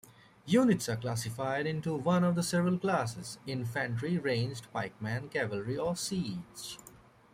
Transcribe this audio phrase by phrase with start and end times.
[0.47, 6.79] Units are classified into one of several classes: infantry, ranged, pikemen, cavalry, or siege.